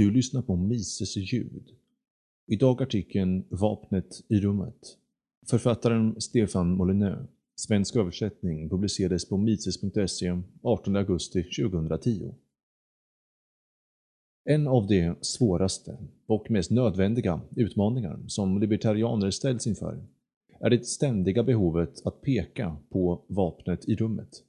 [0.00, 1.74] Du lyssnar på Mises ljud.
[2.46, 4.98] Idag artikeln Vapnet i rummet.
[5.46, 7.30] Författaren Stefan Molineux.
[7.54, 12.34] Svensk översättning publicerades på mises.se 18 augusti 2010.
[14.44, 20.04] En av de svåraste och mest nödvändiga utmaningar som libertarianer ställs inför
[20.60, 24.44] är det ständiga behovet att peka på vapnet i rummet.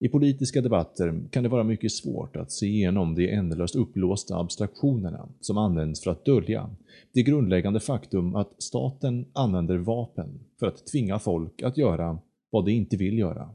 [0.00, 5.28] I politiska debatter kan det vara mycket svårt att se igenom de ändlöst upplåsta abstraktionerna
[5.40, 6.70] som används för att dölja
[7.12, 12.18] det grundläggande faktum att staten använder vapen för att tvinga folk att göra
[12.50, 13.50] vad de inte vill göra,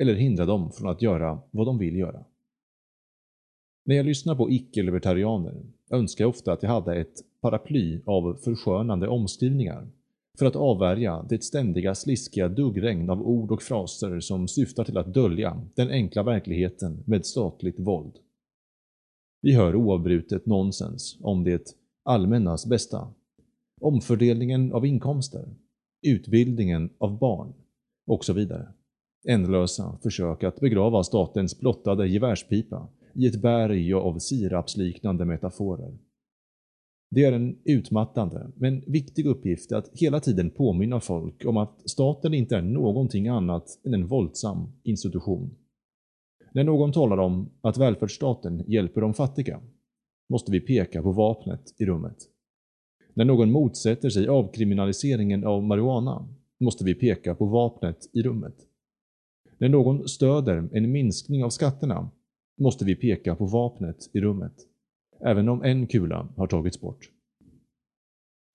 [0.00, 2.24] eller hindra dem från att göra vad de vill göra.
[3.84, 9.08] När jag lyssnar på icke-libertarianer önskar jag ofta att jag hade ett paraply av förskönande
[9.08, 9.88] omskrivningar
[10.38, 15.14] för att avvärja det ständiga sliskiga duggregn av ord och fraser som syftar till att
[15.14, 18.18] dölja den enkla verkligheten med statligt våld.
[19.42, 23.08] Vi hör oavbrutet nonsens om det allmännas bästa,
[23.80, 25.48] omfördelningen av inkomster,
[26.02, 27.52] utbildningen av barn
[28.06, 28.68] och så vidare.
[29.28, 35.98] Ändlösa försök att begrava statens blottade gevärspipa i ett berg av sirapsliknande metaforer.
[37.14, 42.34] Det är en utmattande, men viktig uppgift att hela tiden påminna folk om att staten
[42.34, 45.54] inte är någonting annat än en våldsam institution.
[46.52, 49.60] När någon talar om att välfärdsstaten hjälper de fattiga,
[50.28, 52.16] måste vi peka på vapnet i rummet.
[53.14, 56.28] När någon motsätter sig avkriminaliseringen av marijuana,
[56.60, 58.56] måste vi peka på vapnet i rummet.
[59.58, 62.10] När någon stöder en minskning av skatterna,
[62.60, 64.54] måste vi peka på vapnet i rummet
[65.24, 67.10] även om en kula har tagits bort.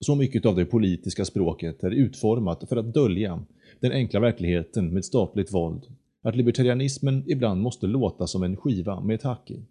[0.00, 3.44] Så mycket av det politiska språket är utformat för att dölja
[3.80, 5.82] den enkla verkligheten med statligt våld,
[6.22, 9.62] att libertarianismen ibland måste låta som en skiva med ett hack i.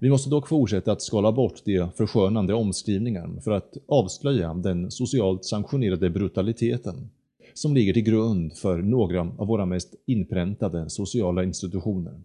[0.00, 5.44] Vi måste dock fortsätta att skala bort de förskönande omskrivningar för att avslöja den socialt
[5.44, 7.10] sanktionerade brutaliteten
[7.54, 12.20] som ligger till grund för några av våra mest inpräntade sociala institutioner.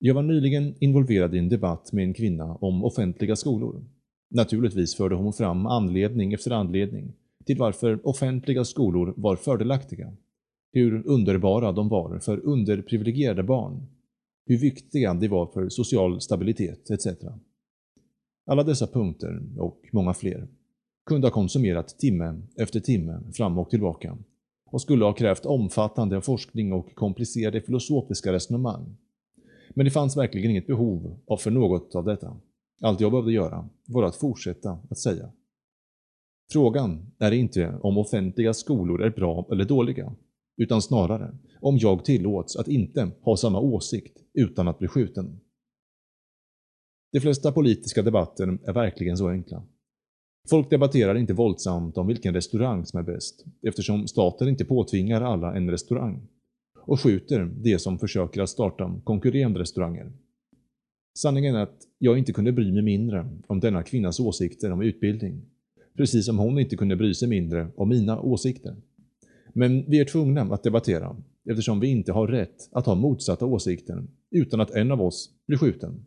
[0.00, 3.84] Jag var nyligen involverad i en debatt med en kvinna om offentliga skolor.
[4.30, 7.12] Naturligtvis förde hon fram anledning efter anledning
[7.44, 10.12] till varför offentliga skolor var fördelaktiga.
[10.72, 13.86] Hur underbara de var för underprivilegierade barn.
[14.46, 17.06] Hur viktiga de var för social stabilitet etc.
[18.46, 20.48] Alla dessa punkter, och många fler,
[21.06, 24.18] kunde ha konsumerat timme efter timme fram och tillbaka
[24.70, 28.96] och skulle ha krävt omfattande forskning och komplicerade filosofiska resonemang
[29.78, 32.36] men det fanns verkligen inget behov av för något av detta.
[32.82, 35.32] Allt jag behövde göra var att fortsätta att säga.
[36.52, 40.14] Frågan är inte om offentliga skolor är bra eller dåliga,
[40.56, 45.40] utan snarare om jag tillåts att inte ha samma åsikt utan att bli skjuten.
[47.12, 49.62] De flesta politiska debatter är verkligen så enkla.
[50.50, 55.56] Folk debatterar inte våldsamt om vilken restaurang som är bäst, eftersom staten inte påtvingar alla
[55.56, 56.28] en restaurang
[56.88, 60.12] och skjuter de som försöker att starta konkurrerande restauranger.
[61.18, 65.42] Sanningen är att jag inte kunde bry mig mindre om denna kvinnas åsikter om utbildning,
[65.96, 68.76] precis som hon inte kunde bry sig mindre om mina åsikter.
[69.52, 71.16] Men vi är tvungna att debattera,
[71.50, 75.58] eftersom vi inte har rätt att ha motsatta åsikter utan att en av oss blir
[75.58, 76.04] skjuten.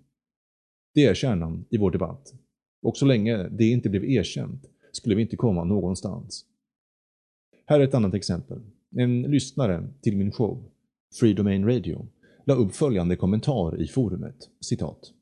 [0.93, 2.33] Det är kärnan i vår debatt.
[2.81, 6.45] Och så länge det inte blev erkänt skulle vi inte komma någonstans.
[7.65, 8.59] Här är ett annat exempel.
[8.95, 10.70] En lyssnare till min show,
[11.19, 12.07] Free Domain Radio,
[12.45, 15.13] la upp följande kommentar i forumet, citat.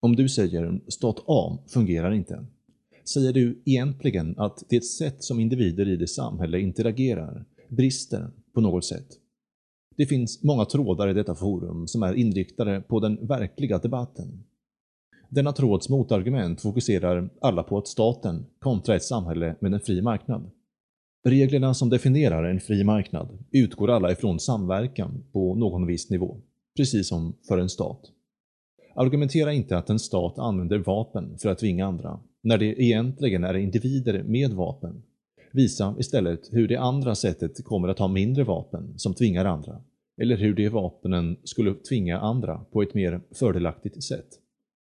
[0.00, 2.46] Om du säger stat A fungerar inte,
[3.04, 8.84] säger du egentligen att det sätt som individer i det samhälle interagerar brister på något
[8.84, 9.06] sätt.
[9.96, 14.44] Det finns många trådar i detta forum som är inriktade på den verkliga debatten.
[15.28, 20.50] Denna tråds motargument fokuserar alla på att staten kontra ett samhälle med en fri marknad.
[21.28, 26.40] Reglerna som definierar en fri marknad utgår alla ifrån samverkan på någon viss nivå,
[26.76, 28.00] precis som för en stat.
[28.94, 33.54] Argumentera inte att en stat använder vapen för att tvinga andra, när det egentligen är
[33.54, 35.02] individer med vapen.
[35.52, 39.80] Visa istället hur det andra sättet kommer att ha mindre vapen som tvingar andra,
[40.20, 44.28] eller hur de vapnen skulle tvinga andra på ett mer fördelaktigt sätt.”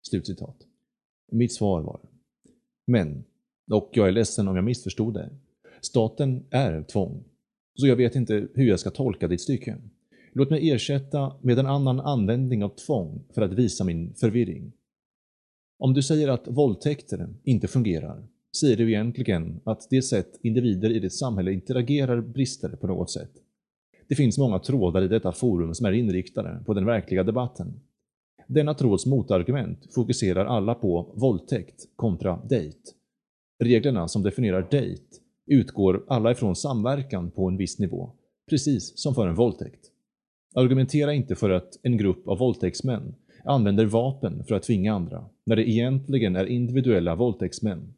[0.02, 0.56] Slutcitat.
[1.32, 2.00] Mitt svar var
[2.86, 3.24] Men,
[3.70, 5.30] och jag är ledsen om jag missförstod det,
[5.84, 7.24] Staten är tvång.
[7.74, 9.76] Så jag vet inte hur jag ska tolka ditt stycke.
[10.32, 14.72] Låt mig ersätta med en annan användning av tvång för att visa min förvirring.
[15.78, 18.28] Om du säger att våldtäkter inte fungerar,
[18.60, 23.32] säger du egentligen att det sätt individer i ditt samhälle interagerar brister på något sätt.
[24.08, 27.80] Det finns många trådar i detta forum som är inriktade på den verkliga debatten.
[28.46, 32.78] Denna tråds motargument fokuserar alla på våldtäkt kontra dejt.
[33.64, 35.21] Reglerna som definierar dejt
[35.52, 38.12] utgår alla ifrån samverkan på en viss nivå,
[38.50, 39.90] precis som för en våldtäkt.
[40.54, 43.14] Argumentera inte för att en grupp av våldtäktsmän
[43.44, 47.94] använder vapen för att tvinga andra, när det egentligen är individuella våldtäktsmän.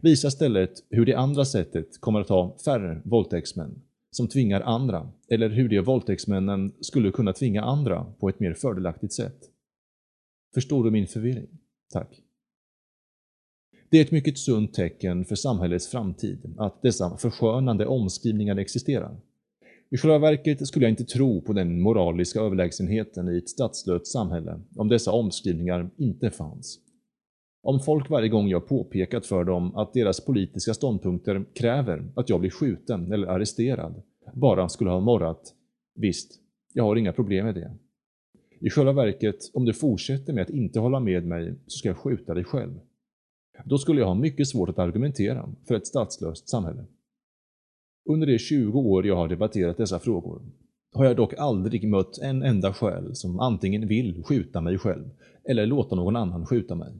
[0.00, 5.48] Visa istället hur det andra sättet kommer att ha färre våldtäktsmän, som tvingar andra, eller
[5.48, 9.38] hur de våldtäktsmännen skulle kunna tvinga andra på ett mer fördelaktigt sätt.
[10.54, 11.48] Förstår du min förvirring?
[11.92, 12.22] Tack.
[13.90, 19.16] Det är ett mycket sunt tecken för samhällets framtid att dessa förskönande omskrivningar existerar.
[19.90, 24.60] I själva verket skulle jag inte tro på den moraliska överlägsenheten i ett statslöst samhälle
[24.76, 26.78] om dessa omskrivningar inte fanns.
[27.62, 32.40] Om folk varje gång jag påpekat för dem att deras politiska ståndpunkter kräver att jag
[32.40, 34.02] blir skjuten eller arresterad
[34.34, 35.54] bara skulle ha morrat
[35.94, 36.32] “Visst,
[36.72, 37.76] jag har inga problem med det.
[38.60, 41.96] I själva verket, om du fortsätter med att inte hålla med mig så ska jag
[41.96, 42.74] skjuta dig själv.
[43.64, 46.84] Då skulle jag ha mycket svårt att argumentera för ett statslöst samhälle.
[48.08, 50.42] Under de 20 år jag har debatterat dessa frågor
[50.92, 55.10] har jag dock aldrig mött en enda själ som antingen vill skjuta mig själv
[55.44, 56.92] eller låta någon annan skjuta mig.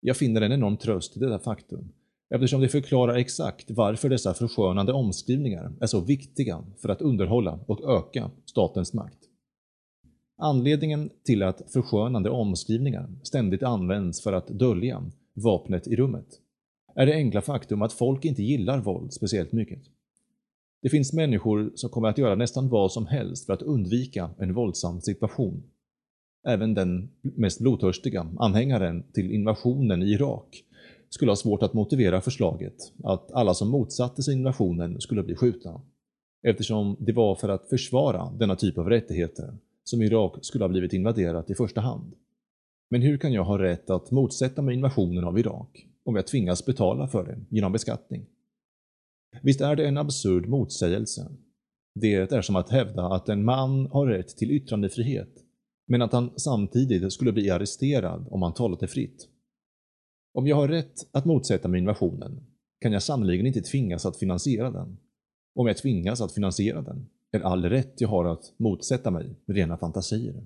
[0.00, 1.92] Jag finner en enorm tröst i detta faktum,
[2.34, 7.96] eftersom det förklarar exakt varför dessa förskönande omskrivningar är så viktiga för att underhålla och
[7.96, 9.18] öka statens makt.
[10.40, 15.04] Anledningen till att förskönande omskrivningar ständigt används för att dölja
[15.42, 16.26] vapnet i rummet
[16.94, 19.82] är det enkla faktum att folk inte gillar våld speciellt mycket.
[20.82, 24.54] Det finns människor som kommer att göra nästan vad som helst för att undvika en
[24.54, 25.62] våldsam situation.
[26.46, 30.64] Även den mest blodtörstiga anhängaren till invasionen i Irak
[31.08, 35.80] skulle ha svårt att motivera förslaget att alla som motsatte sig invasionen skulle bli skjutna,
[36.42, 40.92] eftersom det var för att försvara denna typ av rättigheter som Irak skulle ha blivit
[40.92, 42.14] invaderat i första hand.
[42.90, 46.66] Men hur kan jag ha rätt att motsätta mig invasionen av Irak om jag tvingas
[46.66, 48.26] betala för det genom beskattning?
[49.42, 51.30] Visst är det en absurd motsägelse?
[51.94, 55.44] Det är som att hävda att en man har rätt till yttrandefrihet,
[55.86, 59.28] men att han samtidigt skulle bli arresterad om han talade fritt.
[60.34, 62.46] Om jag har rätt att motsätta mig invasionen
[62.80, 64.98] kan jag sannerligen inte tvingas att finansiera den.
[65.54, 69.76] Om jag tvingas att finansiera den är all rätt jag har att motsätta mig rena
[69.76, 70.44] fantasier.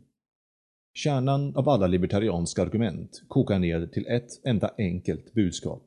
[0.95, 5.83] Kärnan av alla libertarianska argument kokar ner till ett enda enkelt budskap.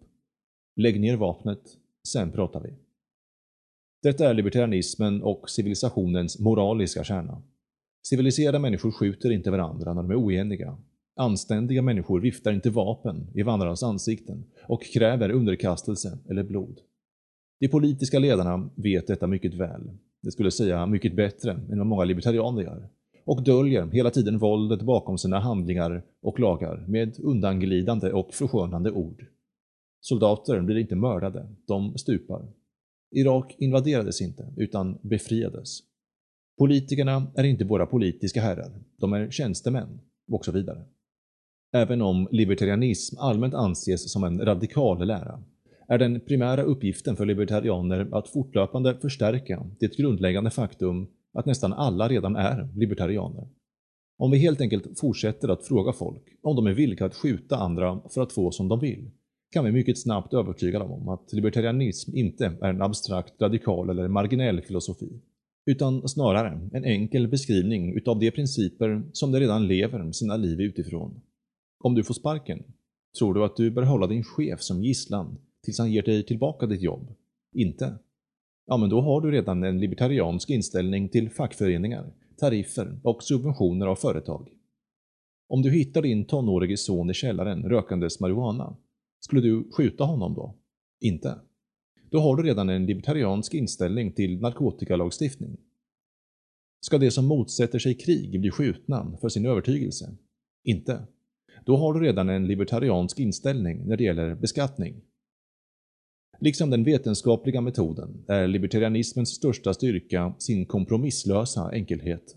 [0.76, 1.62] Lägg ner vapnet,
[2.08, 2.74] sen pratar vi.
[4.04, 7.42] Detta är libertarianismen och civilisationens moraliska kärna.
[8.08, 10.78] Civiliserade människor skjuter inte varandra när de är oeniga.
[11.16, 16.80] Anständiga människor viftar inte vapen i vandrarnas ansikten och kräver underkastelse eller blod.
[17.60, 19.98] De politiska ledarna vet detta mycket väl.
[20.22, 22.90] Det skulle säga mycket bättre än vad många libertarianer gör.
[23.26, 29.26] Och döljer hela tiden våldet bakom sina handlingar och lagar med undanglidande och förskönande ord.
[30.02, 32.48] Soldater blir inte mördade, de stupar.
[33.12, 35.80] Irak invaderades inte, utan befriades.
[36.58, 40.00] Politikerna är inte våra politiska herrar, de är tjänstemän,
[40.32, 40.86] och så vidare.
[41.74, 45.44] Även om libertarianism allmänt anses som en radikal lära,
[45.88, 52.08] är den primära uppgiften för libertarianer att fortlöpande förstärka det grundläggande faktum att nästan alla
[52.08, 53.48] redan är libertarianer.
[54.18, 58.02] Om vi helt enkelt fortsätter att fråga folk om de är villiga att skjuta andra
[58.10, 59.12] för att få som de vill,
[59.52, 64.08] kan vi mycket snabbt övertyga dem om att libertarianism inte är en abstrakt, radikal eller
[64.08, 65.22] marginell filosofi,
[65.66, 71.22] utan snarare en enkel beskrivning utav de principer som de redan lever sina liv utifrån.
[71.84, 72.64] Om du får sparken,
[73.20, 76.66] tror du att du bör hålla din chef som gisslan tills han ger dig tillbaka
[76.66, 77.14] ditt jobb?
[77.56, 77.94] Inte?
[78.68, 83.96] Ja, men då har du redan en libertariansk inställning till fackföreningar, tariffer och subventioner av
[83.96, 84.50] företag.
[85.48, 88.78] Om du hittar din tonårige son i källaren rökandes marijuana,
[89.20, 90.56] skulle du skjuta honom då?
[91.00, 91.40] Inte.
[92.10, 95.58] Då har du redan en libertariansk inställning till narkotikalagstiftning.
[96.82, 100.18] Ska de som motsätter sig krig bli skjutna för sin övertygelse?
[100.64, 101.08] Inte.
[101.66, 105.02] Då har du redan en libertariansk inställning när det gäller beskattning.
[106.40, 112.36] Liksom den vetenskapliga metoden är libertarianismens största styrka sin kompromisslösa enkelhet.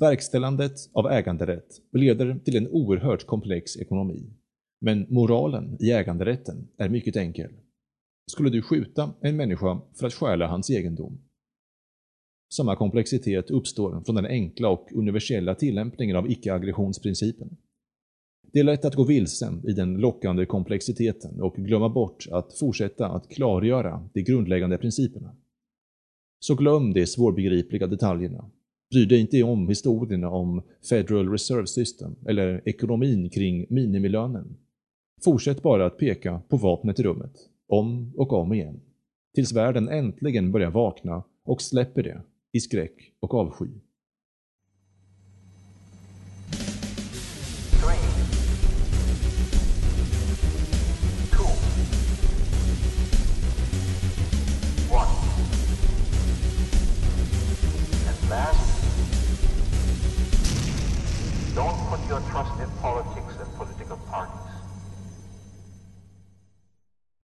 [0.00, 4.30] Verkställandet av äganderätt leder till en oerhört komplex ekonomi.
[4.80, 7.50] Men moralen i äganderätten är mycket enkel.
[8.30, 11.20] Skulle du skjuta en människa för att stjäla hans egendom?
[12.52, 17.56] Samma komplexitet uppstår från den enkla och universella tillämpningen av icke-aggressionsprincipen.
[18.52, 23.08] Det är lätt att gå vilse i den lockande komplexiteten och glömma bort att fortsätta
[23.08, 25.36] att klargöra de grundläggande principerna.
[26.40, 28.50] Så glöm de svårbegripliga detaljerna.
[28.90, 34.56] Bry dig inte om historierna om Federal Reserve System eller ekonomin kring minimilönen.
[35.24, 37.32] Fortsätt bara att peka på vapnet i rummet,
[37.68, 38.80] om och om igen,
[39.34, 43.68] tills världen äntligen börjar vakna och släpper det i skräck och avsky.